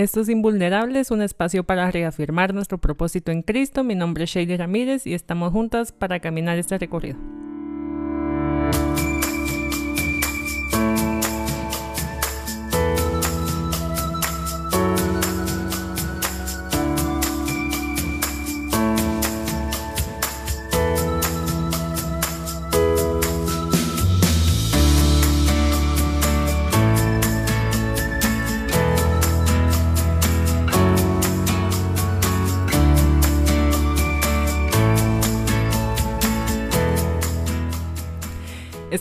[0.00, 3.84] Esto es Invulnerables, un espacio para reafirmar nuestro propósito en Cristo.
[3.84, 7.18] Mi nombre es Shady Ramírez y estamos juntas para caminar este recorrido.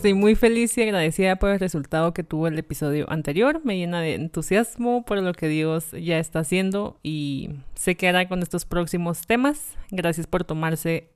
[0.10, 3.62] Estoy muy feliz y agradecida por el resultado que tuvo el episodio anterior.
[3.64, 8.28] Me llena de entusiasmo por lo que Dios ya está haciendo y sé que hará
[8.28, 9.76] con estos próximos temas.
[9.92, 11.10] Gracias por tomarse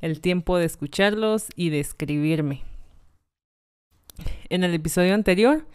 [0.00, 2.62] el tiempo de escucharlos y de escribirme.
[4.48, 5.66] En el episodio anterior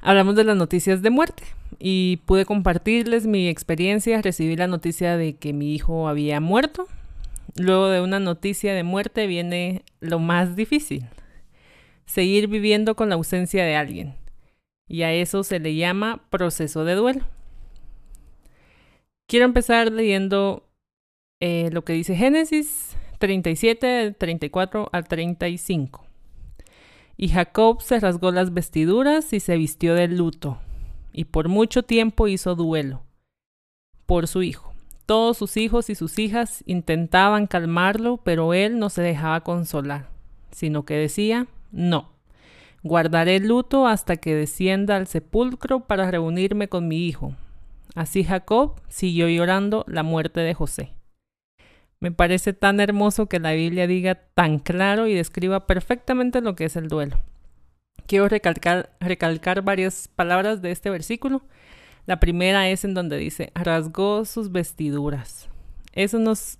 [0.00, 1.42] hablamos de las noticias de muerte
[1.78, 4.22] y pude compartirles mi experiencia.
[4.22, 6.86] Recibí la noticia de que mi hijo había muerto.
[7.54, 11.04] Luego de una noticia de muerte viene lo más difícil
[12.06, 14.14] seguir viviendo con la ausencia de alguien.
[14.88, 17.24] Y a eso se le llama proceso de duelo.
[19.26, 20.68] Quiero empezar leyendo
[21.40, 26.04] eh, lo que dice Génesis 37, 34 al 35.
[27.16, 30.58] Y Jacob se rasgó las vestiduras y se vistió de luto,
[31.12, 33.02] y por mucho tiempo hizo duelo
[34.04, 34.72] por su hijo.
[35.06, 40.10] Todos sus hijos y sus hijas intentaban calmarlo, pero él no se dejaba consolar,
[40.50, 41.46] sino que decía,
[41.76, 42.12] no.
[42.82, 47.34] Guardaré luto hasta que descienda al sepulcro para reunirme con mi hijo.
[47.94, 50.92] Así Jacob siguió llorando la muerte de José.
[52.00, 56.66] Me parece tan hermoso que la Biblia diga tan claro y describa perfectamente lo que
[56.66, 57.18] es el duelo.
[58.06, 61.42] Quiero recalcar, recalcar varias palabras de este versículo.
[62.04, 65.48] La primera es en donde dice, rasgó sus vestiduras.
[65.96, 66.18] Eso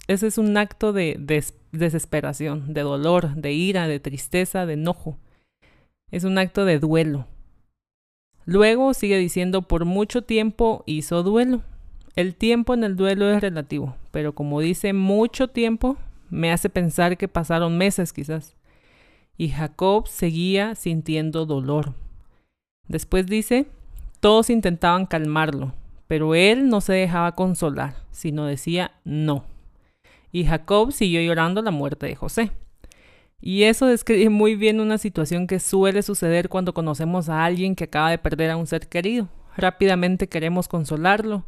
[0.09, 5.19] ese es un acto de, desesperación, de dolor, de ira, de tristeza, de enojo.
[6.11, 7.27] Es un acto de duelo.
[8.47, 11.61] Luego sigue diciendo, por mucho tiempo hizo duelo.
[12.15, 15.99] El tiempo en el duelo es relativo, pero como dice mucho tiempo,
[16.31, 18.57] me hace pensar que pasaron meses quizás.
[19.37, 21.93] Y Jacob seguía sintiendo dolor.
[22.89, 23.67] Después dice,
[24.21, 25.75] todos intentaban calmarlo,
[26.07, 29.45] pero él no se dejaba consolar, sino decía no.
[30.33, 32.53] Y Jacob siguió llorando la muerte de José.
[33.41, 37.85] Y eso describe muy bien una situación que suele suceder cuando conocemos a alguien que
[37.85, 39.29] acaba de perder a un ser querido.
[39.57, 41.47] Rápidamente queremos consolarlo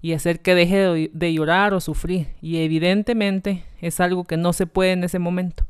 [0.00, 2.28] y hacer que deje de llorar o sufrir.
[2.40, 5.66] Y evidentemente es algo que no se puede en ese momento.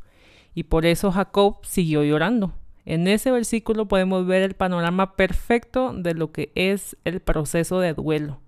[0.55, 2.53] Y por eso Jacob siguió llorando.
[2.89, 7.93] En ese versículo podemos ver el panorama perfecto de lo que es el proceso de
[7.93, 8.41] duelo.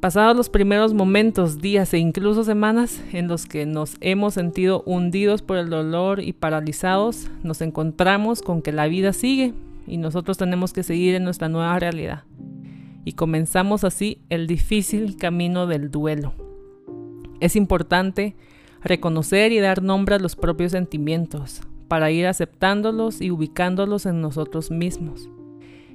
[0.00, 5.40] Pasados los primeros momentos, días e incluso semanas en los que nos hemos sentido hundidos
[5.40, 9.54] por el dolor y paralizados, nos encontramos con que la vida sigue
[9.86, 12.24] y nosotros tenemos que seguir en nuestra nueva realidad.
[13.02, 16.34] Y comenzamos así el difícil camino del duelo.
[17.40, 18.36] Es importante
[18.82, 24.70] reconocer y dar nombre a los propios sentimientos, para ir aceptándolos y ubicándolos en nosotros
[24.70, 25.28] mismos.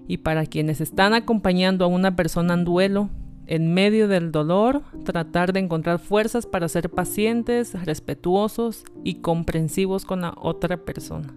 [0.08, 3.10] Y para quienes están acompañando a una persona en duelo,
[3.46, 10.22] en medio del dolor, tratar de encontrar fuerzas para ser pacientes, respetuosos y comprensivos con
[10.22, 11.34] la otra persona.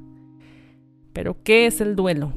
[1.13, 2.33] Pero, ¿qué es el duelo?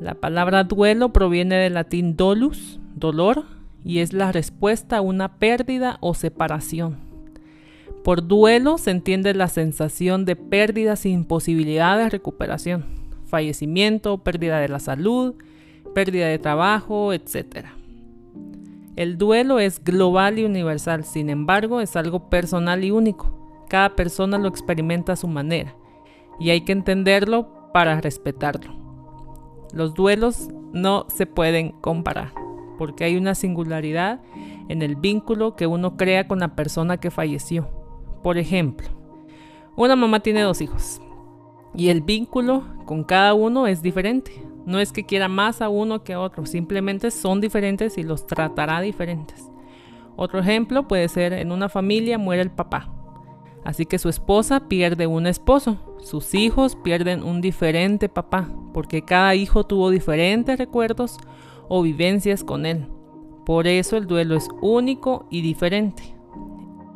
[0.00, 3.44] La palabra duelo proviene del latín dolus, dolor,
[3.84, 7.05] y es la respuesta a una pérdida o separación.
[8.06, 12.84] Por duelo se entiende la sensación de pérdida sin posibilidad de recuperación,
[13.24, 15.34] fallecimiento, pérdida de la salud,
[15.92, 17.66] pérdida de trabajo, etc.
[18.94, 23.66] El duelo es global y universal, sin embargo es algo personal y único.
[23.68, 25.74] Cada persona lo experimenta a su manera
[26.38, 28.72] y hay que entenderlo para respetarlo.
[29.72, 32.32] Los duelos no se pueden comparar
[32.78, 34.20] porque hay una singularidad
[34.68, 37.75] en el vínculo que uno crea con la persona que falleció.
[38.26, 38.88] Por ejemplo,
[39.76, 41.00] una mamá tiene dos hijos
[41.76, 44.32] y el vínculo con cada uno es diferente.
[44.64, 48.26] No es que quiera más a uno que a otro, simplemente son diferentes y los
[48.26, 49.48] tratará diferentes.
[50.16, 52.92] Otro ejemplo puede ser en una familia muere el papá.
[53.62, 59.36] Así que su esposa pierde un esposo, sus hijos pierden un diferente papá, porque cada
[59.36, 61.16] hijo tuvo diferentes recuerdos
[61.68, 62.88] o vivencias con él.
[63.44, 66.15] Por eso el duelo es único y diferente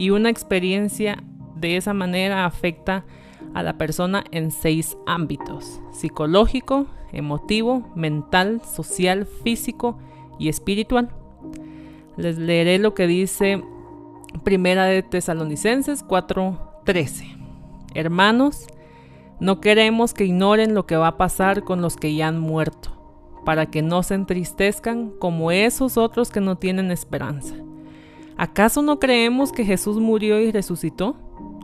[0.01, 1.23] y una experiencia
[1.57, 3.05] de esa manera afecta
[3.53, 9.99] a la persona en seis ámbitos, psicológico, emotivo, mental, social, físico
[10.39, 11.11] y espiritual.
[12.17, 13.63] Les leeré lo que dice
[14.43, 17.37] Primera de Tesalonicenses 4:13.
[17.93, 18.69] Hermanos,
[19.39, 22.91] no queremos que ignoren lo que va a pasar con los que ya han muerto,
[23.45, 27.55] para que no se entristezcan como esos otros que no tienen esperanza.
[28.41, 31.15] ¿Acaso no creemos que Jesús murió y resucitó?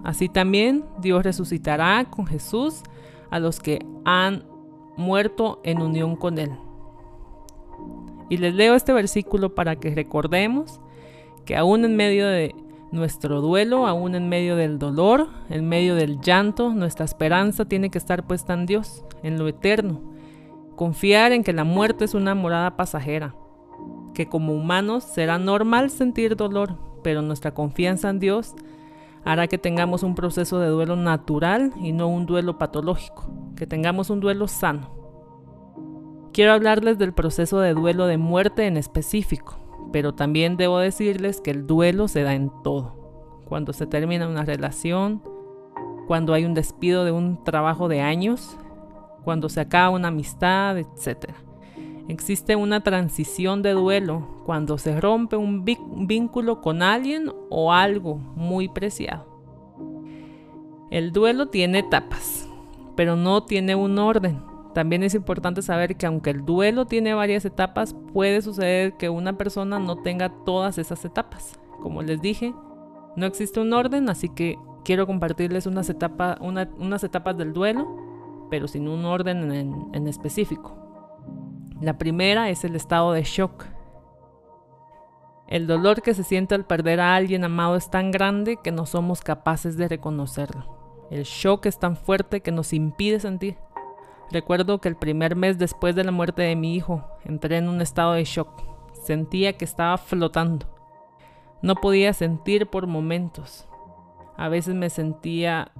[0.05, 2.83] Así también Dios resucitará con Jesús
[3.31, 4.45] a los que han
[4.99, 6.51] muerto en unión con Él.
[8.29, 10.83] Y les leo este versículo para que recordemos
[11.47, 12.55] que aún en medio de
[12.93, 17.97] nuestro duelo, aún en medio del dolor, en medio del llanto, nuestra esperanza tiene que
[17.97, 20.03] estar puesta en Dios, en lo eterno.
[20.77, 23.35] Confiar en que la muerte es una morada pasajera,
[24.17, 28.55] que como humanos será normal sentir dolor, pero nuestra confianza en Dios
[29.27, 34.09] hará que tengamos un proceso de duelo natural y no un duelo patológico, que tengamos
[34.09, 34.91] un duelo sano.
[36.33, 39.59] Quiero hablarles del proceso de duelo de muerte en específico,
[39.93, 43.43] pero también debo decirles que el duelo se da en todo.
[43.45, 45.23] Cuando se termina una relación,
[46.07, 48.57] cuando hay un despido de un trabajo de años,
[49.25, 51.35] cuando se acaba una amistad, etc.
[52.09, 58.69] Existe una transición de duelo cuando se rompe un vínculo con alguien o algo muy
[58.69, 59.27] preciado.
[60.91, 62.49] El duelo tiene etapas,
[62.95, 64.41] pero no tiene un orden.
[64.73, 69.37] También es importante saber que aunque el duelo tiene varias etapas, puede suceder que una
[69.37, 71.59] persona no tenga todas esas etapas.
[71.81, 72.55] Como les dije,
[73.17, 75.93] no existe un orden, así que quiero compartirles unas,
[76.79, 77.89] unas etapas del duelo,
[78.49, 80.86] pero sin un orden en, en específico.
[81.81, 83.67] La primera es el estado de shock.
[85.47, 88.87] El dolor que se siente al perder a alguien amado es tan grande que no
[88.87, 91.07] somos capaces de reconocerlo.
[91.11, 93.59] El shock es tan fuerte que nos impide sentir.
[94.33, 97.83] Recuerdo que el primer mes después de la muerte de mi hijo entré en un
[97.83, 98.49] estado de shock.
[98.95, 100.67] Sentía que estaba flotando.
[101.61, 103.69] No podía sentir por momentos.
[104.39, 105.73] A veces me sentía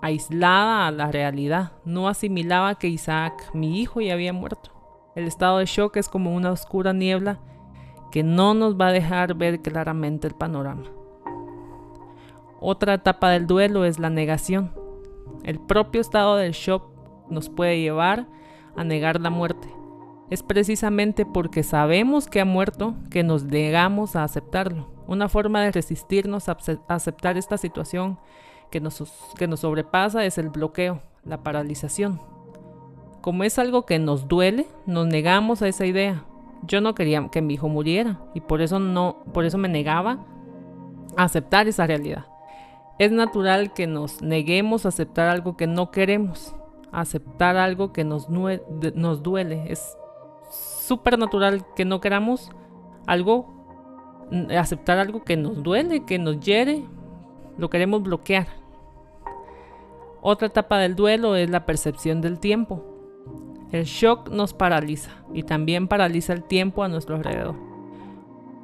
[0.00, 1.72] aislada a la realidad.
[1.84, 4.75] No asimilaba que Isaac, mi hijo, ya había muerto.
[5.16, 7.40] El estado de shock es como una oscura niebla
[8.10, 10.84] que no nos va a dejar ver claramente el panorama.
[12.60, 14.72] Otra etapa del duelo es la negación.
[15.42, 16.90] El propio estado del shock
[17.30, 18.28] nos puede llevar
[18.76, 19.68] a negar la muerte.
[20.28, 24.90] Es precisamente porque sabemos que ha muerto que nos negamos a aceptarlo.
[25.06, 26.58] Una forma de resistirnos a
[26.88, 28.18] aceptar esta situación
[28.70, 29.02] que nos,
[29.38, 32.35] que nos sobrepasa es el bloqueo, la paralización.
[33.26, 36.22] Como es algo que nos duele, nos negamos a esa idea.
[36.62, 40.24] Yo no quería que mi hijo muriera y por eso no, por eso me negaba
[41.16, 42.26] a aceptar esa realidad.
[43.00, 46.54] Es natural que nos neguemos a aceptar algo que no queremos
[46.92, 49.72] aceptar algo que nos, nos duele.
[49.72, 49.98] Es
[50.86, 52.52] súper natural que no queramos
[53.08, 53.52] algo,
[54.56, 56.84] aceptar algo que nos duele, que nos hiere.
[57.58, 58.46] Lo queremos bloquear.
[60.20, 62.95] Otra etapa del duelo es la percepción del tiempo.
[63.72, 67.56] El shock nos paraliza y también paraliza el tiempo a nuestro alrededor.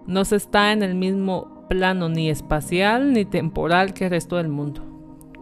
[0.06, 4.48] No se está en el mismo plano ni espacial ni temporal que el resto del
[4.48, 4.82] mundo.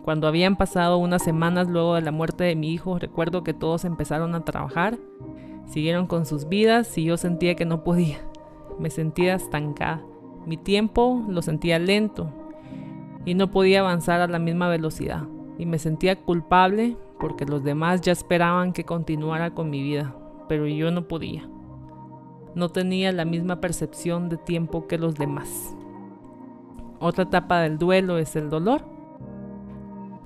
[0.04, 3.84] Cuando habían pasado unas semanas luego de la muerte de mi hijo, recuerdo que todos
[3.84, 4.98] empezaron a trabajar,
[5.66, 8.18] siguieron con sus vidas y yo sentía que no podía.
[8.78, 10.02] Me sentía estancada.
[10.46, 12.32] Mi tiempo lo sentía lento
[13.26, 15.24] y no podía avanzar a la misma velocidad.
[15.58, 20.16] Y me sentía culpable porque los demás ya esperaban que continuara con mi vida,
[20.48, 21.48] pero yo no podía.
[22.54, 25.76] No tenía la misma percepción de tiempo que los demás.
[26.98, 28.84] Otra etapa del duelo es el dolor.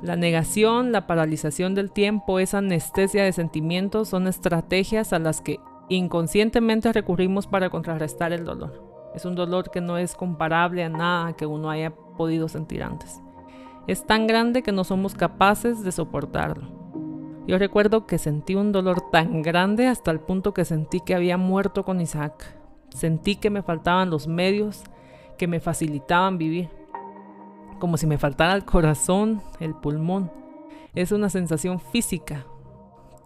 [0.03, 5.61] La negación, la paralización del tiempo, esa anestesia de sentimientos son estrategias a las que
[5.89, 8.83] inconscientemente recurrimos para contrarrestar el dolor.
[9.15, 13.21] Es un dolor que no es comparable a nada que uno haya podido sentir antes.
[13.87, 16.84] Es tan grande que no somos capaces de soportarlo.
[17.47, 21.37] Yo recuerdo que sentí un dolor tan grande hasta el punto que sentí que había
[21.37, 22.57] muerto con Isaac.
[22.91, 24.83] Sentí que me faltaban los medios
[25.37, 26.71] que me facilitaban vivir
[27.85, 30.33] como si me faltara el corazón, el pulmón.
[30.95, 32.47] Es una sensación física.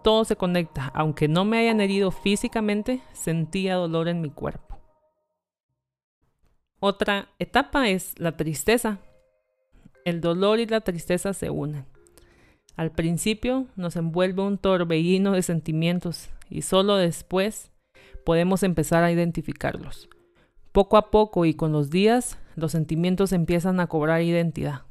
[0.03, 0.91] Todo se conecta.
[0.93, 4.77] Aunque no me hayan herido físicamente, sentía dolor en mi cuerpo.
[6.81, 8.99] Otra etapa es la tristeza.
[10.03, 11.85] El dolor y la tristeza se unen.
[12.75, 17.71] Al principio nos envuelve un torbellino de sentimientos y solo después
[18.25, 20.09] podemos empezar a identificarlos.
[20.71, 24.83] Poco a poco y con los días, los sentimientos empiezan a cobrar identidad.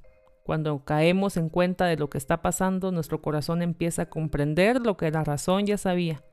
[0.45, 4.97] Cuando caemos en cuenta de lo que está pasando, nuestro corazón empieza a comprender lo
[4.97, 6.25] que la razón ya sabía.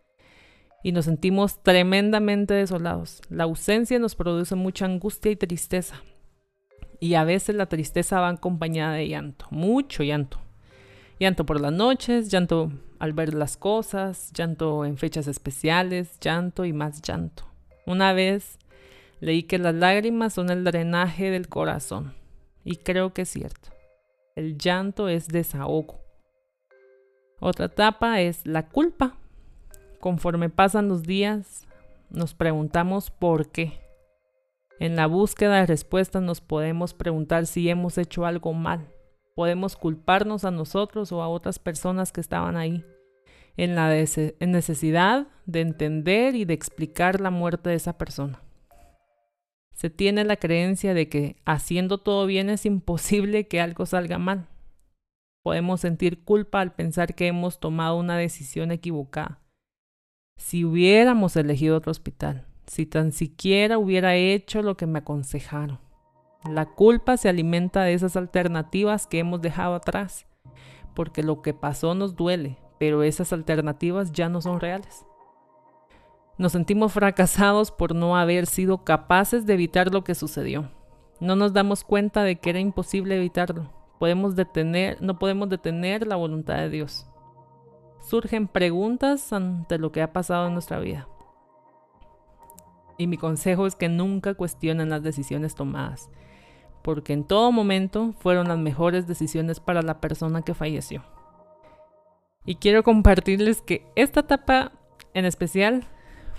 [0.84, 3.20] y nos sentimos tremendamente desolados.
[3.30, 6.04] La ausencia nos produce mucha angustia y tristeza.
[7.00, 10.45] Y a veces la tristeza va acompañada de llanto, mucho llanto.
[11.20, 16.74] Llanto por las noches, llanto al ver las cosas, llanto en fechas especiales, llanto y
[16.74, 17.44] más llanto.
[17.86, 18.60] Una vez
[19.22, 22.14] leí que las lágrimas son el drenaje del corazón.
[22.64, 23.70] Y creo que es cierto.
[24.36, 26.02] El llanto es desahogo.
[27.40, 29.16] Otra etapa es la culpa.
[30.00, 31.68] Conforme pasan los días,
[32.10, 33.80] nos preguntamos por qué.
[34.80, 38.88] En la búsqueda de respuestas nos podemos preguntar si hemos hecho algo mal.
[39.36, 42.86] Podemos culparnos a nosotros o a otras personas que estaban ahí.
[43.58, 48.42] En la necesidad de entender y de explicar la muerte de esa persona.
[49.74, 54.48] Se tiene la creencia de que haciendo todo bien es imposible que algo salga mal.
[55.44, 59.46] Podemos sentir culpa al pensar que hemos tomado una decisión equivocada
[60.38, 65.80] si hubiéramos elegido otro hospital, si tan siquiera hubiera hecho lo que me aconsejaron.
[66.50, 70.28] La culpa se alimenta de esas alternativas que hemos dejado atrás,
[70.94, 75.06] porque lo que pasó nos duele, pero esas alternativas ya no son reales.
[76.38, 80.70] Nos sentimos fracasados por no haber sido capaces de evitar lo que sucedió.
[81.20, 83.72] No nos damos cuenta de que era imposible evitarlo.
[84.00, 87.08] Podemos detener, no podemos detener la voluntad de Dios
[88.06, 91.08] surgen preguntas ante lo que ha pasado en nuestra vida.
[92.98, 96.10] Y mi consejo es que nunca cuestionen las decisiones tomadas,
[96.86, 101.04] porque en todo momento fueron las mejores decisiones para la persona que falleció.
[102.46, 104.72] Y quiero compartirles que esta etapa
[105.16, 105.88] en especial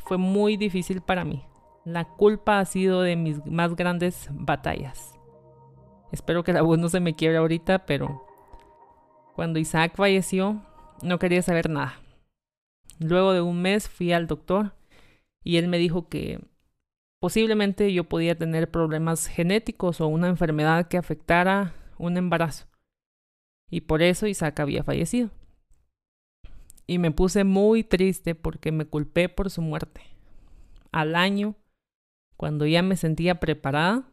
[0.04, 1.44] fue muy difícil para mí.
[1.84, 5.18] La culpa ha sido de mis más grandes batallas.
[6.12, 8.24] Espero que la voz no se me quiebre ahorita, pero
[9.34, 10.62] cuando Isaac falleció,
[11.02, 11.98] no quería saber nada.
[13.00, 14.76] Luego de un mes fui al doctor
[15.42, 16.38] y él me dijo que
[17.26, 22.68] posiblemente yo podía tener problemas genéticos o una enfermedad que afectara un embarazo.
[23.68, 25.30] Y por eso Isaac había fallecido.
[26.86, 30.02] Y me puse muy triste porque me culpé por su muerte.
[30.92, 31.56] Al año,
[32.36, 34.04] cuando ya me sentía preparada,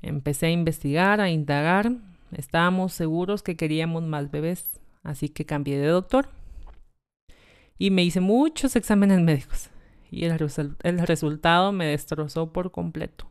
[0.00, 1.90] empecé a investigar, a indagar.
[2.30, 4.78] Estábamos seguros que queríamos más bebés.
[5.02, 6.28] Así que cambié de doctor
[7.76, 9.68] y me hice muchos exámenes médicos
[10.14, 13.30] y el, resultado me destrozó por completo.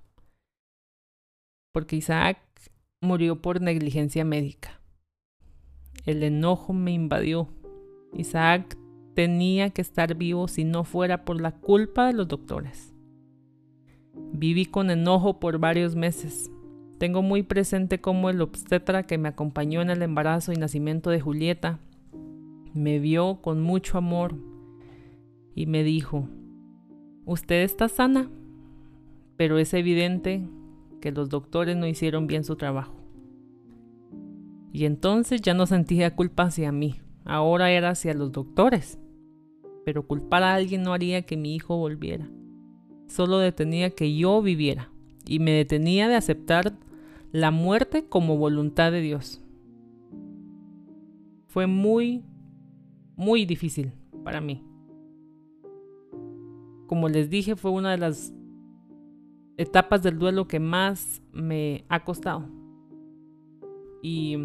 [1.71, 2.39] Porque Isaac
[3.01, 4.81] murió por negligencia médica.
[6.05, 7.47] El enojo me invadió.
[8.13, 8.77] Isaac
[9.13, 12.93] tenía que estar vivo si no fuera por la culpa de los doctores.
[14.33, 16.51] Viví con enojo por varios meses.
[16.97, 21.21] Tengo muy presente cómo el obstetra que me acompañó en el embarazo y nacimiento de
[21.21, 21.79] Julieta
[22.73, 24.35] me vio con mucho amor
[25.55, 26.27] y me dijo,
[27.25, 28.29] usted está sana,
[29.37, 30.47] pero es evidente
[31.01, 32.95] que los doctores no hicieron bien su trabajo.
[34.71, 38.99] Y entonces ya no sentía culpa hacia mí, ahora era hacia los doctores.
[39.85, 42.29] Pero culpar a alguien no haría que mi hijo volviera,
[43.07, 44.89] solo detenía que yo viviera
[45.25, 46.73] y me detenía de aceptar
[47.31, 49.41] la muerte como voluntad de Dios.
[51.47, 52.23] Fue muy,
[53.15, 53.91] muy difícil
[54.23, 54.63] para mí.
[56.93, 58.31] Como les dije, fue una de las
[59.57, 62.47] etapas del duelo que más me ha costado.
[64.03, 64.37] Y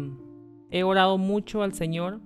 [0.71, 2.21] he orado mucho al Señor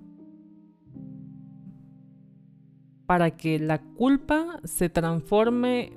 [3.04, 5.92] para que la culpa se transforme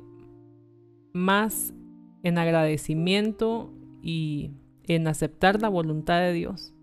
[1.14, 1.74] más
[2.22, 4.52] en agradecimiento y
[4.84, 6.74] en aceptar la voluntad de Dios,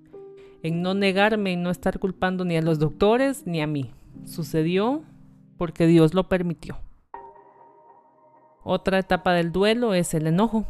[0.62, 3.90] en no negarme y no estar culpando ni a los doctores ni a mí.
[4.24, 5.02] Sucedió
[5.58, 6.78] porque Dios lo permitió.
[8.64, 10.64] Otra etapa del duelo es el enojo.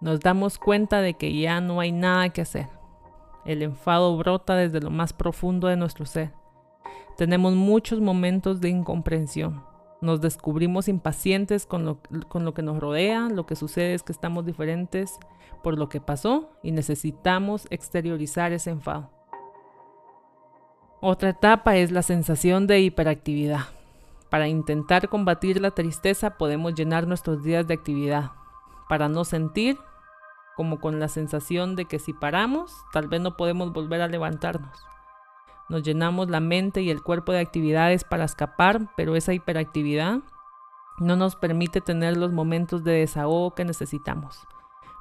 [0.00, 2.68] Nos damos cuenta de que ya no hay nada que hacer.
[3.46, 6.32] El enfado brota desde lo más profundo de nuestro ser.
[7.16, 9.64] Tenemos muchos momentos de incomprensión.
[10.02, 12.02] Nos descubrimos impacientes con lo,
[12.54, 15.18] que nos rodea, lo que sucede es que estamos diferentes
[15.62, 19.10] por lo que pasó y necesitamos exteriorizar ese enfado.
[21.00, 23.77] Otra etapa es la sensación de hiperactividad.
[24.30, 28.32] Para intentar combatir la tristeza podemos llenar nuestros días de actividad,
[28.88, 29.78] para no sentir
[30.56, 34.76] como con la sensación de que si paramos, tal vez no podemos volver a levantarnos.
[35.68, 40.20] Nos llenamos la mente y el cuerpo de actividades para escapar, pero esa hiperactividad
[40.98, 44.40] no nos permite tener los momentos de desahogo que necesitamos.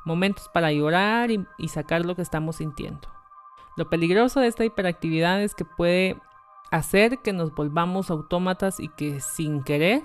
[0.05, 3.07] Momentos para llorar y, sacar lo que estamos sintiendo.
[3.75, 6.17] Lo peligroso de esta hiperactividad es que puede
[6.71, 10.03] hacer que nos volvamos autómatas y que sin querer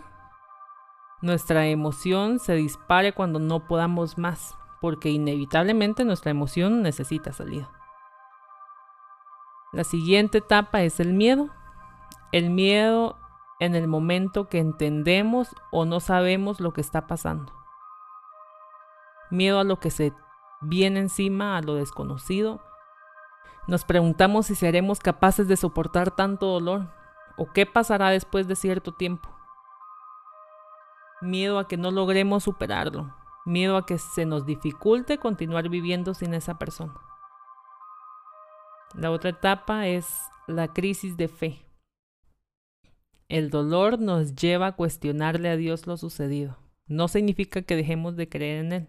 [1.23, 7.71] nuestra emoción se dispare cuando no podamos más, porque inevitablemente nuestra emoción necesita salida.
[9.73, 11.49] La siguiente etapa es el miedo.
[12.33, 13.19] El miedo
[13.61, 17.53] en el momento que entendemos o no sabemos lo que está pasando.
[19.31, 20.13] Miedo a lo que se
[20.61, 22.61] viene encima, a lo desconocido.
[23.69, 26.93] Nos preguntamos si seremos capaces de soportar tanto dolor
[27.37, 29.29] o qué pasará después de cierto tiempo.
[31.21, 33.15] Miedo a que no logremos superarlo.
[33.45, 36.95] Miedo a que se nos dificulte continuar viviendo sin esa persona.
[38.95, 40.07] La otra etapa es
[40.47, 41.67] la crisis de fe.
[43.29, 46.59] El dolor nos lleva a cuestionarle a Dios lo sucedido.
[46.87, 48.89] No significa que dejemos de creer en Él,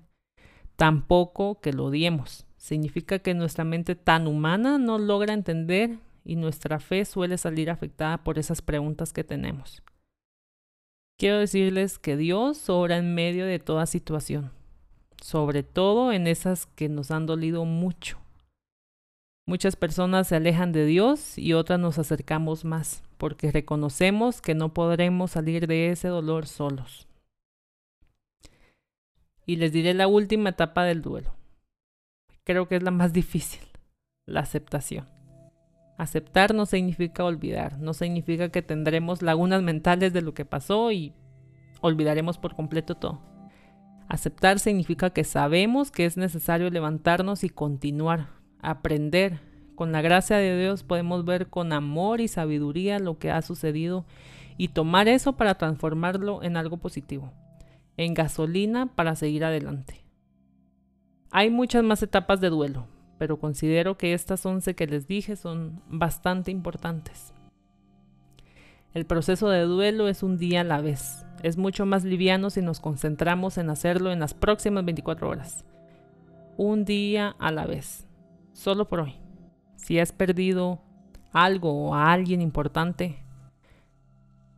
[0.76, 2.46] tampoco que lo odiemos.
[2.64, 8.24] Significa que nuestra mente tan humana no logra entender y nuestra fe suele salir afectada
[8.24, 9.84] por esas preguntas que tenemos.
[11.20, 14.54] Quiero decirles que Dios obra en medio de toda situación,
[15.22, 18.18] sobre todo en esas que nos han dolido mucho.
[19.46, 24.74] Muchas personas se alejan de Dios y otras nos acercamos más, porque reconocemos que no
[24.74, 27.10] podremos salir de ese dolor solos.
[29.46, 31.43] Y les diré la última etapa del duelo.
[32.46, 33.62] Creo que es la más difícil,
[34.26, 35.08] la aceptación.
[35.98, 41.14] Aceptar no significa olvidar, no significa que tendremos lagunas mentales de lo que pasó y
[41.80, 43.22] olvidaremos por completo todo.
[44.10, 48.28] Aceptar significa que sabemos que es necesario levantarnos y continuar,
[48.62, 49.40] aprender.
[49.76, 54.06] Con la gracia de Dios podemos ver con amor y sabiduría lo que ha sucedido
[54.58, 57.32] y tomar eso para transformarlo en algo positivo,
[57.96, 60.03] en gasolina para seguir adelante.
[61.36, 62.86] Hay muchas más etapas de duelo,
[63.18, 67.34] pero considero que estas 11 que les dije son bastante importantes.
[68.94, 71.26] El proceso de duelo es un día a la vez.
[71.42, 75.66] Es mucho más liviano si nos concentramos en hacerlo en las próximas 24 horas.
[76.56, 78.08] Un día a la vez
[78.54, 79.16] solo por hoy.
[79.76, 80.84] Si has perdido
[81.32, 83.26] algo o a alguien importante,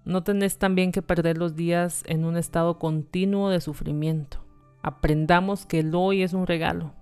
[0.04, 4.45] no tenés también que perder los días en un estado continuo de sufrimiento.
[4.88, 6.94] Aprendamos que el hoy es un regalo.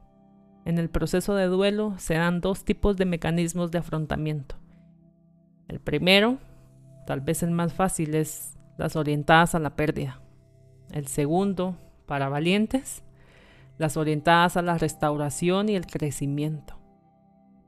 [0.64, 4.56] En el proceso de duelo se dan dos tipos de mecanismos de afrontamiento.
[5.68, 6.38] El primero,
[7.06, 10.22] tal vez el más fácil, es las orientadas a la pérdida.
[10.92, 13.04] El segundo, para valientes,
[13.78, 16.80] las orientadas a la restauración y el crecimiento.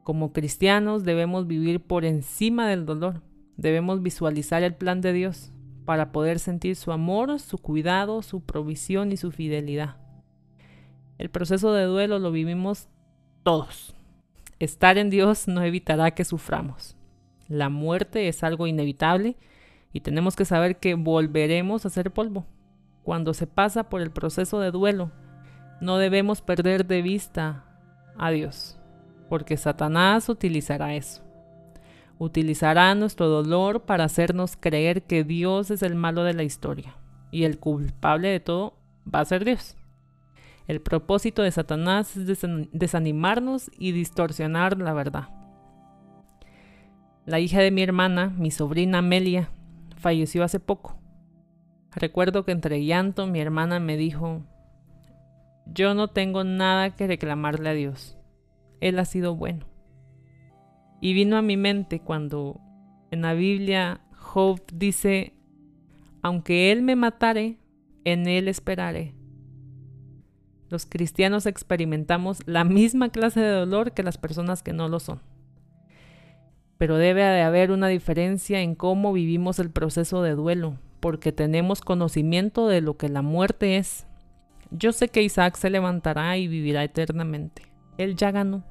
[0.04, 3.22] Como cristianos debemos vivir por encima del dolor.
[3.58, 5.52] Debemos visualizar el plan de Dios
[5.84, 10.05] para poder sentir su amor, su cuidado, su provisión y su fidelidad.
[11.18, 12.88] El proceso de duelo lo vivimos
[13.44, 13.96] todos.
[14.60, 16.96] Estar en Dios no evitará que suframos.
[17.48, 19.38] La muerte es algo inevitable
[19.94, 22.46] y tenemos que saber que volveremos a ser polvo.
[23.04, 25.12] Cuando se pasa por el proceso de duelo,
[25.82, 27.66] no debemos perder de vista
[28.18, 28.80] a Dios
[29.30, 31.24] porque Satanás utilizará eso.
[32.18, 36.96] Utilizará nuestro dolor para hacernos creer que Dios es el malo de la historia
[37.32, 38.78] y el culpable de todo
[39.14, 39.76] va a ser Dios.
[40.68, 45.30] El propósito de Satanás es desanimarnos y distorsionar la verdad.
[47.26, 49.50] La hija de mi hermana, mi sobrina Amelia,
[49.98, 50.98] falleció hace poco.
[51.92, 54.44] Recuerdo que entre llanto mi hermana me dijo,
[55.66, 58.18] yo no tengo nada que reclamarle a Dios.
[58.82, 59.66] Él ha sido bueno.
[61.02, 62.60] Y vino a mi mente cuando
[63.12, 65.34] en la Biblia Job dice,
[66.22, 67.58] aunque Él me matare,
[68.04, 69.15] en Él esperaré.
[70.76, 75.22] Los cristianos experimentamos la misma clase de dolor que las personas que no lo son.
[76.78, 81.80] Pero debe de haber una diferencia en cómo vivimos el proceso de duelo, porque tenemos
[81.80, 84.06] conocimiento de lo que la muerte es.
[84.70, 87.62] Yo sé que Isaac se levantará y vivirá eternamente.
[87.98, 88.66] Él ya ganó.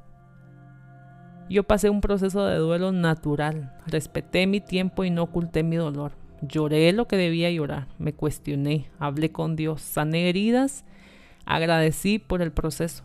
[1.49, 6.13] Yo pasé un proceso de duelo natural, respeté mi tiempo y no oculté mi dolor.
[6.43, 10.85] Lloré lo que debía llorar, me cuestioné, hablé con Dios, sané heridas,
[11.47, 13.05] agradecí por el proceso.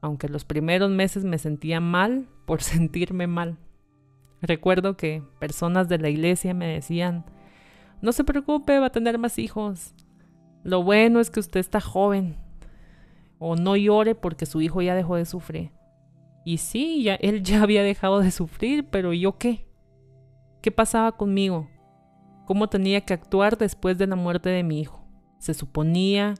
[0.00, 3.58] Aunque los primeros meses me sentía mal por sentirme mal.
[4.40, 7.24] Recuerdo que personas de la iglesia me decían,
[8.00, 9.94] no se preocupe, va a tener más hijos.
[10.64, 12.36] Lo bueno es que usted está joven,
[13.38, 15.70] o no llore porque su hijo ya dejó de sufrir.
[16.44, 19.66] Y sí, ya, él ya había dejado de sufrir, pero ¿yo qué?
[20.60, 21.68] ¿Qué pasaba conmigo?
[22.46, 25.04] ¿Cómo tenía que actuar después de la muerte de mi hijo?
[25.38, 26.34] Se suponía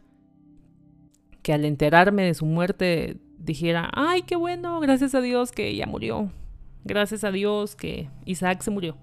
[1.42, 5.86] que al enterarme de su muerte dijera, ay, qué bueno, gracias a Dios que ella
[5.86, 6.30] murió.
[6.84, 8.96] Gracias a Dios que Isaac se murió.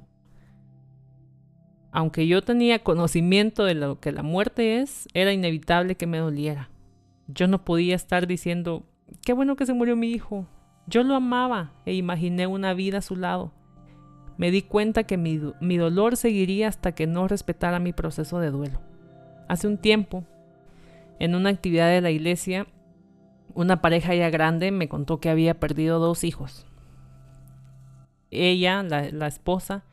[1.92, 6.70] Aunque yo tenía conocimiento de lo que la muerte es, era inevitable que me doliera.
[7.28, 8.84] Yo no podía estar diciendo,
[9.26, 10.46] qué bueno que se murió mi hijo.
[10.88, 13.54] Yo lo amaba e imaginé una vida a su lado.
[14.38, 18.52] Me di cuenta que mi, mi dolor seguiría hasta que no respetara mi proceso de
[18.52, 18.80] duelo.
[19.48, 20.26] Hace un tiempo,
[21.20, 22.66] en una actividad de la iglesia,
[23.54, 26.66] una pareja ya grande me contó que había perdido dos hijos.
[28.32, 29.84] Ella, la, esposa,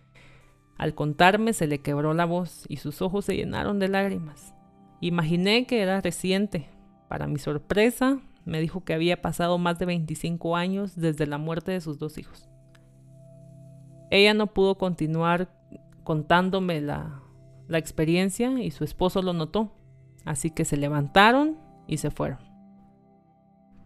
[0.78, 4.54] al contarme se le quebró la voz y sus ojos se llenaron de lágrimas.
[5.00, 6.68] Imaginé que era reciente.
[7.08, 11.72] Para mi sorpresa, me dijo que había pasado más de 25 años desde la muerte
[11.72, 12.48] de sus dos hijos.
[14.10, 15.50] Ella no pudo continuar
[16.04, 17.22] contándome la
[17.70, 19.72] experiencia y su esposo lo notó,
[20.26, 22.38] así que se levantaron y se fueron.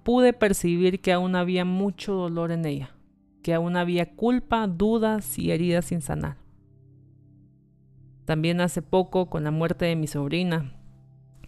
[0.02, 2.96] Pude percibir que aún había mucho dolor en ella,
[3.42, 6.38] que aún había culpa, dudas y heridas sin sanar.
[8.24, 10.72] También hace poco, con la muerte de mi sobrina,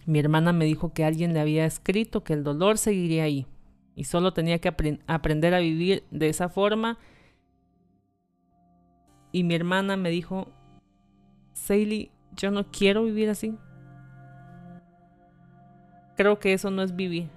[0.05, 3.47] mi hermana me dijo que alguien le había escrito que el dolor seguiría ahí
[3.95, 4.73] y solo tenía que
[5.07, 6.97] aprender a vivir de esa forma.
[9.31, 10.51] Y mi hermana me dijo,
[11.53, 13.55] Sally, yo no quiero vivir así.
[16.23, 17.27] Creo que eso no es vivir.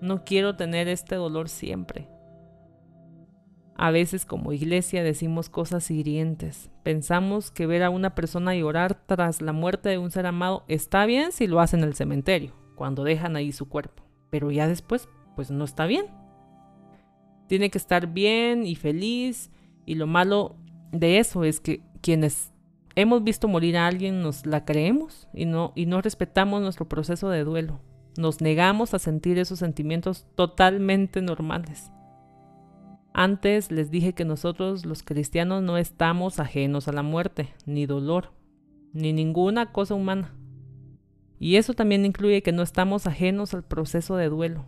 [0.00, 2.08] No quiero tener este dolor siempre.
[3.76, 6.70] A veces como iglesia decimos cosas hirientes.
[6.82, 11.04] Pensamos que ver a una persona llorar tras la muerte de un ser amado está
[11.04, 14.04] bien si lo hacen en el cementerio, cuando dejan ahí su cuerpo.
[14.30, 16.06] Pero ya después, pues no está bien.
[17.46, 19.50] Tiene que estar bien y feliz.
[19.84, 20.56] Y lo malo
[20.92, 22.54] de eso es que quienes
[22.94, 27.28] hemos visto morir a alguien nos la creemos y no, y no respetamos nuestro proceso
[27.28, 27.82] de duelo.
[28.16, 31.90] Nos negamos a sentir esos sentimientos totalmente normales.
[33.12, 38.32] Antes les dije que nosotros los cristianos no estamos ajenos a la muerte, ni dolor,
[38.92, 40.34] ni ninguna cosa humana.
[41.38, 44.66] Y eso también incluye que no estamos ajenos al proceso de duelo.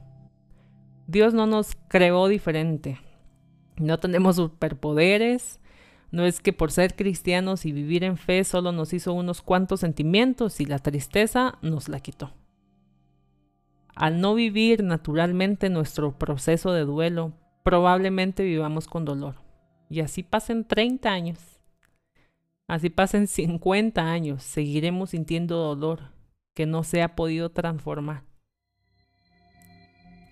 [1.06, 2.98] Dios no nos creó diferente.
[3.76, 5.60] No tenemos superpoderes.
[6.10, 9.80] No es que por ser cristianos y vivir en fe solo nos hizo unos cuantos
[9.80, 12.32] sentimientos y la tristeza nos la quitó.
[13.94, 19.36] Al no vivir naturalmente nuestro proceso de duelo, probablemente vivamos con dolor.
[19.90, 21.38] Y así pasen 30 años,
[22.66, 26.12] así pasen 50 años, seguiremos sintiendo dolor
[26.54, 28.24] que no se ha podido transformar.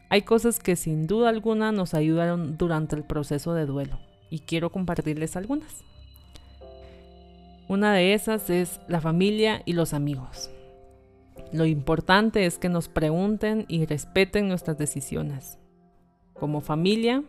[0.09, 4.71] Hay cosas que sin duda alguna nos ayudaron durante el proceso de duelo y quiero
[4.71, 5.85] compartirles algunas.
[7.69, 10.51] Una de esas es la familia y los amigos.
[11.53, 15.59] Lo importante es que nos pregunten y respeten nuestras decisiones.
[16.35, 17.25] Como familia,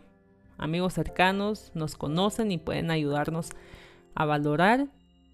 [0.58, 3.50] amigos cercanos nos conocen y pueden ayudarnos
[4.14, 4.86] a valorar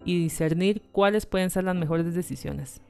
[0.05, 2.81] y discernir cuáles pueden ser las mejores decisiones,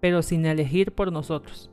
[0.00, 1.70] pero sin elegir por nosotros.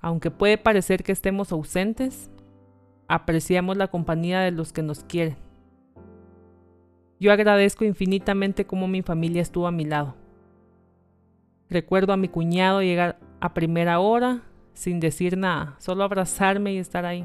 [0.00, 2.30] Aunque puede parecer que estemos ausentes,
[3.08, 5.36] apreciamos la compañía de los que nos quieren.
[7.18, 10.14] Yo agradezco infinitamente cómo mi familia estuvo a mi lado.
[11.70, 17.06] Recuerdo a mi cuñado llegar a primera hora sin decir nada, solo abrazarme y estar
[17.06, 17.24] ahí.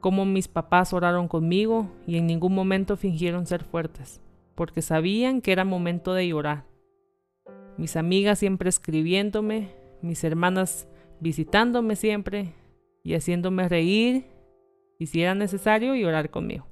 [0.00, 4.22] Como mis papás oraron conmigo y en ningún momento fingieron ser fuertes,
[4.54, 6.64] porque sabían que era momento de llorar.
[7.76, 9.68] Mis amigas siempre escribiéndome,
[10.00, 10.88] mis hermanas
[11.20, 12.54] visitándome siempre
[13.02, 14.24] y haciéndome reír
[14.98, 16.66] y si era necesario llorar conmigo.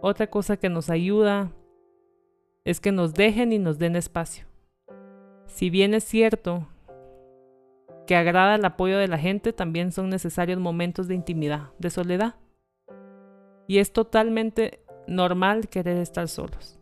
[0.00, 1.50] Otra cosa que nos ayuda
[2.64, 4.51] es que nos dejen y nos den espacio.
[5.52, 6.66] Si bien es cierto
[8.06, 12.36] que agrada el apoyo de la gente, también son necesarios momentos de intimidad, de soledad.
[13.68, 16.80] Y es totalmente normal querer estar solos.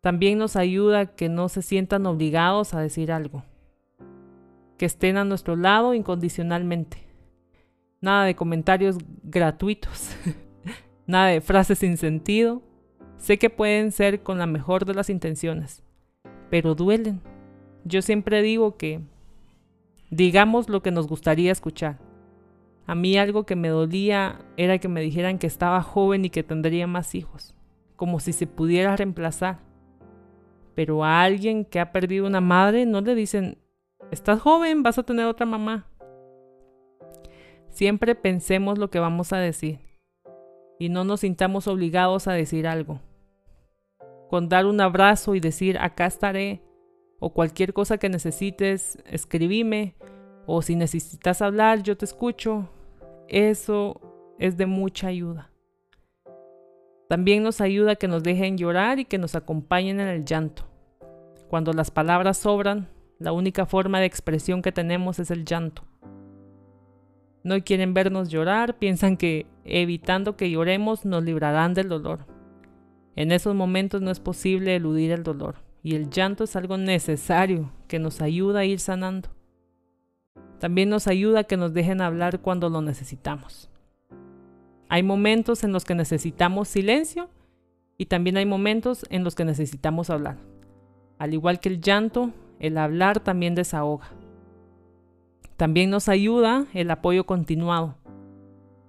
[0.00, 3.42] También nos ayuda que no se sientan obligados a decir algo,
[4.78, 7.08] que estén a nuestro lado incondicionalmente.
[8.00, 10.16] Nada de comentarios gratuitos,
[11.06, 12.62] nada de frases sin sentido.
[13.16, 15.82] Sé que pueden ser con la mejor de las intenciones,
[16.52, 17.22] pero duelen
[17.82, 19.00] yo siempre digo que
[20.10, 21.98] digamos lo que nos gustaría escuchar.
[22.86, 26.42] A mí algo que me dolía era que me dijeran que estaba joven y que
[26.42, 27.54] tendría más hijos,
[27.96, 29.60] como si se pudiera reemplazar.
[30.74, 33.56] Pero a alguien que ha perdido una madre no le dicen,
[34.10, 35.86] estás joven, vas a tener otra mamá.
[37.70, 39.78] Siempre pensemos lo que vamos a decir
[40.78, 43.00] y no nos sintamos obligados a decir algo.
[44.32, 46.62] Con dar un abrazo y decir, acá estaré,
[47.18, 49.94] o cualquier cosa que necesites, escribime
[50.46, 52.70] o si necesitas hablar, yo te escucho.
[53.28, 54.00] Eso
[54.38, 55.50] es de mucha ayuda.
[57.10, 60.62] También nos ayuda que nos dejen llorar y que nos acompañen en el llanto.
[61.50, 65.82] Cuando las palabras sobran, la única forma de expresión que tenemos es el llanto.
[67.44, 72.31] No quieren vernos llorar, piensan que evitando que lloremos nos librarán del dolor.
[73.16, 77.70] En esos momentos no es posible eludir el dolor y el llanto es algo necesario
[77.88, 79.28] que nos ayuda a ir sanando.
[80.58, 83.68] También nos ayuda a que nos dejen hablar cuando lo necesitamos.
[84.88, 87.28] Hay momentos en los que necesitamos silencio
[87.98, 90.36] y también hay momentos en los que necesitamos hablar.
[91.18, 94.08] Al igual que el llanto, el hablar también desahoga.
[95.56, 97.96] También nos ayuda el apoyo continuado.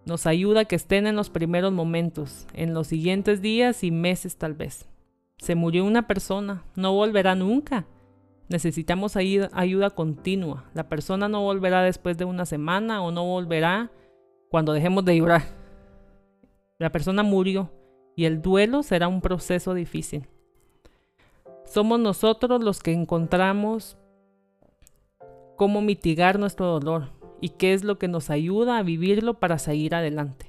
[0.06, 4.36] Nos ayuda a que estén en los primeros momentos, en los siguientes días y meses
[4.36, 4.90] tal vez.
[5.38, 7.86] Se murió una persona, no volverá nunca.
[8.50, 10.66] Necesitamos ayuda, continua.
[10.74, 13.92] La persona no volverá después de una semana o no volverá
[14.50, 15.44] cuando dejemos de llorar.
[16.80, 17.72] La persona murió
[18.16, 20.28] y el duelo será un proceso difícil.
[21.64, 23.98] Somos nosotros los que encontramos
[25.56, 29.96] cómo mitigar nuestro dolor y qué es lo que nos ayuda a vivirlo para seguir
[29.96, 30.46] adelante.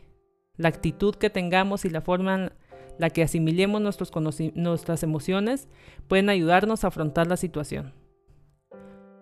[0.56, 2.52] La actitud que tengamos y la forma en
[3.00, 4.12] la que asimilemos nuestros
[4.54, 5.66] nuestras emociones
[6.06, 7.94] pueden ayudarnos a afrontar la situación.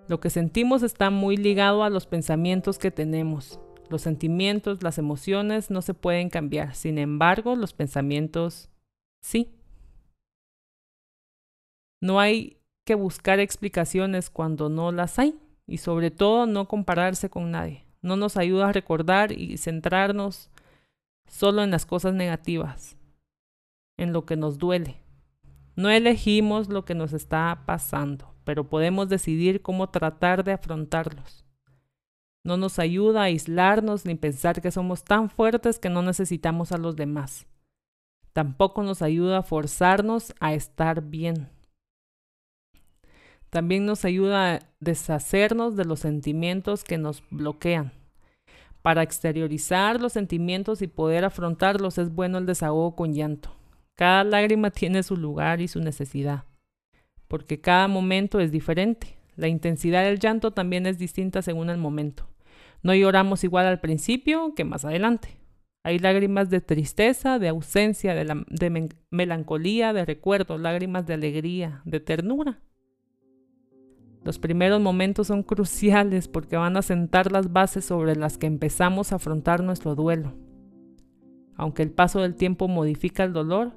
[0.06, 3.58] Lo que sentimos está muy ligado a los pensamientos que tenemos.
[3.88, 6.74] Los sentimientos, las emociones no se pueden cambiar.
[6.74, 8.68] Sin embargo, los pensamientos
[9.22, 9.50] sí.
[12.02, 17.50] No hay que buscar explicaciones cuando no las hay y sobre todo no compararse con
[17.50, 17.86] nadie.
[18.00, 20.50] No nos ayuda a recordar y centrarnos
[21.26, 22.96] solo en las cosas negativas,
[23.96, 25.02] en lo que nos duele.
[25.76, 31.46] No elegimos lo que nos está pasando, pero podemos decidir cómo tratar de afrontarlos.
[32.44, 36.78] No nos ayuda a aislarnos ni pensar que somos tan fuertes que no necesitamos a
[36.78, 37.46] los demás.
[38.32, 41.51] Tampoco nos ayuda a forzarnos a estar bien.
[43.52, 47.92] También nos ayuda a deshacernos de los sentimientos que nos bloquean.
[48.80, 53.54] Para exteriorizar los sentimientos y poder afrontarlos es bueno el desahogo con llanto.
[53.94, 56.44] Cada lágrima tiene su lugar y su necesidad,
[57.28, 59.18] porque cada momento es diferente.
[59.36, 62.26] La intensidad del llanto también es distinta según el momento.
[62.82, 65.36] No lloramos igual al principio que más adelante.
[65.84, 72.00] Hay lágrimas de tristeza, de ausencia, de, de melancolía, de recuerdo, lágrimas de alegría, de
[72.00, 72.62] ternura.
[74.24, 79.12] Los primeros momentos son cruciales porque van a sentar las bases sobre las que empezamos
[79.12, 80.32] a afrontar nuestro duelo.
[81.56, 83.72] Aunque el paso del tiempo modifica el dolor,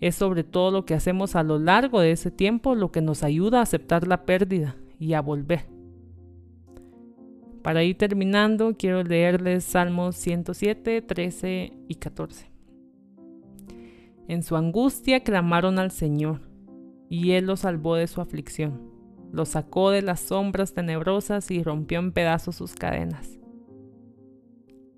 [0.00, 3.22] es sobre todo lo que hacemos a lo largo de ese tiempo lo que nos
[3.22, 5.66] ayuda a aceptar la pérdida y a volver.
[7.62, 12.50] Para ir terminando, quiero leerles Salmos 107, 13 y 14.
[14.28, 16.40] En su angustia clamaron al Señor,
[17.10, 18.97] y Él los salvó de su aflicción
[19.32, 23.38] lo sacó de las sombras tenebrosas y rompió en pedazos sus cadenas.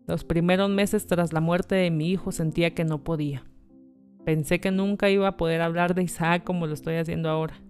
[0.06, 3.44] Los primeros meses tras la muerte de mi hijo sentía que no podía.
[4.24, 7.60] Pensé que nunca iba a poder hablar de Isaac como lo estoy haciendo ahora.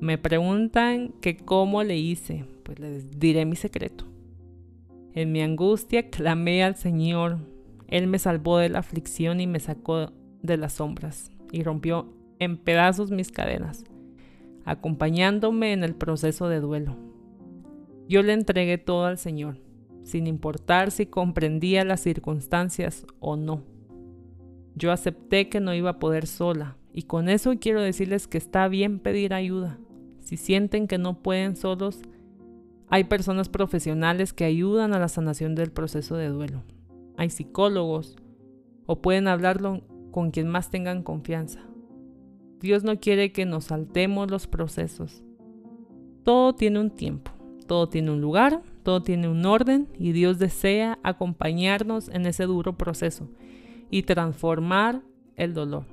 [0.00, 4.06] Me preguntan que cómo le hice, pues les diré mi secreto.
[5.12, 7.38] En mi angustia clamé al Señor.
[7.88, 12.56] Él me salvó de la aflicción y me sacó de las sombras y rompió en
[12.56, 13.84] pedazos mis cadenas
[14.64, 16.96] acompañándome en el proceso de duelo.
[18.08, 19.58] Yo le entregué todo al Señor,
[20.02, 23.62] sin importar si comprendía las circunstancias o no.
[24.74, 28.66] Yo acepté que no iba a poder sola, y con eso quiero decirles que está
[28.68, 29.78] bien pedir ayuda.
[30.20, 32.02] Si sienten que no pueden solos,
[32.88, 36.64] hay personas profesionales que ayudan a la sanación del proceso de duelo.
[37.16, 38.16] Hay psicólogos
[38.86, 41.60] o pueden hablarlo con quien más tengan confianza.
[42.60, 45.22] Dios no quiere que nos saltemos los procesos.
[46.24, 47.30] Todo tiene un tiempo,
[47.66, 52.76] todo tiene un lugar, todo tiene un orden y Dios desea acompañarnos en ese duro
[52.76, 53.30] proceso
[53.90, 55.00] y transformar
[55.36, 55.86] el dolor.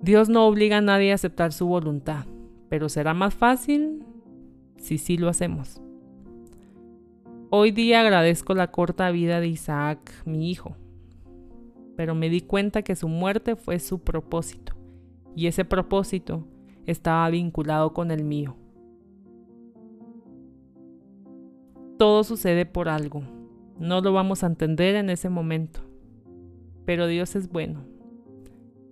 [0.00, 2.24] Dios no obliga a nadie a aceptar su voluntad,
[2.70, 4.02] pero será más fácil
[4.78, 5.82] si sí lo hacemos.
[7.50, 10.74] Hoy día agradezco la corta vida de Isaac, mi hijo,
[11.96, 14.75] pero me di cuenta que su muerte fue su propósito
[15.36, 16.44] y ese propósito
[16.86, 18.56] estaba vinculado con el mío.
[21.98, 23.22] Todo sucede por algo.
[23.78, 25.80] No lo vamos a entender en ese momento.
[26.86, 27.84] Pero Dios es bueno.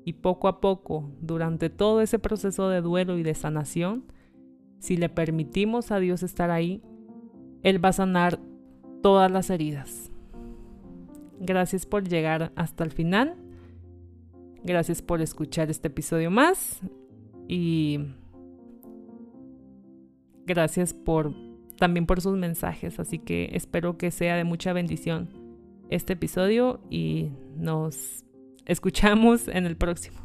[0.05, 4.05] Y poco a poco, durante todo ese proceso de duelo y de sanación,
[4.79, 6.83] si le permitimos a Dios estar ahí,
[7.63, 8.39] Él va a sanar
[9.03, 10.11] todas las heridas.
[11.41, 13.37] Gracias por llegar hasta el final.
[14.65, 16.81] Gracias por escuchar este episodio más
[17.47, 18.01] y
[20.47, 21.35] gracias por
[21.77, 25.29] también por sus mensajes, así que espero que sea de mucha bendición
[25.91, 28.25] este episodio y nos
[28.65, 30.24] escuchamos en el próximo.